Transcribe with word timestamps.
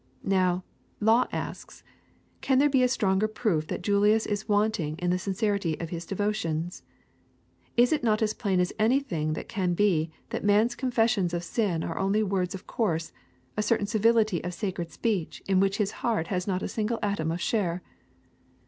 Now, 0.23 0.63
Law 0.99 1.27
asks, 1.31 1.83
can 2.41 2.57
there 2.57 2.71
be 2.71 2.81
a 2.81 2.87
stronger 2.87 3.27
proof 3.27 3.67
that 3.67 3.83
Julius 3.83 4.25
is 4.25 4.49
wanting 4.49 4.95
in 4.97 5.11
the 5.11 5.19
sincerity 5.19 5.79
of 5.79 5.91
his 5.91 6.07
devotions? 6.07 6.81
Is 7.77 7.93
it 7.93 8.03
not 8.03 8.23
as 8.23 8.33
plain 8.33 8.59
as 8.59 8.73
anything 8.79 9.35
can 9.47 9.75
be 9.75 10.05
that 10.31 10.41
that 10.41 10.43
man's 10.43 10.73
confessions 10.73 11.35
of 11.35 11.43
sin 11.43 11.83
are 11.83 11.99
only 11.99 12.23
words 12.23 12.55
of 12.55 12.65
course, 12.65 13.11
a 13.55 13.61
certain 13.61 13.85
civility 13.85 14.43
of 14.43 14.55
sacred 14.55 14.89
speech 14.91 15.43
in 15.47 15.59
which 15.59 15.77
his 15.77 15.91
heart 16.01 16.29
has 16.29 16.47
not 16.47 16.63
a 16.63 16.67
single 16.67 16.97
atom 17.03 17.29
of 17.29 17.39
share? 17.39 17.83